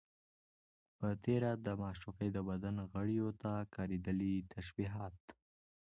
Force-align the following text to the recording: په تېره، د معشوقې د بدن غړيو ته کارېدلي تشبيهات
په 0.97 1.09
تېره، 1.23 1.51
د 1.65 1.67
معشوقې 1.81 2.29
د 2.33 2.37
بدن 2.49 2.75
غړيو 2.91 3.29
ته 3.41 3.51
کارېدلي 3.75 4.33
تشبيهات 4.53 5.19